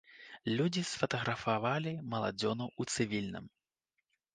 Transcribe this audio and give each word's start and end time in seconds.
Людзі 0.57 0.83
сфатаграфавалі 0.93 1.95
маладзёнаў 2.17 2.67
у 2.81 2.93
цывільным. 2.93 3.45